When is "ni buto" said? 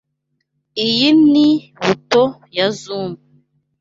1.31-2.23